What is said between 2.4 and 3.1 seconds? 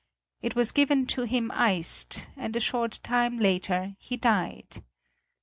a short